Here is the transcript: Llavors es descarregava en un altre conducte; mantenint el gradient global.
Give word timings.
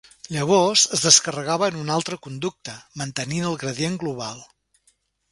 Llavors 0.35 0.83
es 0.95 1.01
descarregava 1.07 1.67
en 1.73 1.77
un 1.81 1.91
altre 1.95 2.17
conducte; 2.27 2.77
mantenint 3.01 3.45
el 3.51 3.57
gradient 3.65 3.99
global. 4.05 4.41